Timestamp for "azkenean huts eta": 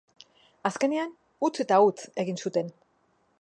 0.69-1.79